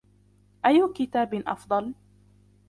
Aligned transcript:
أي 0.65 0.93
كتاب 0.93 1.33
أفضل؟ 1.47 1.93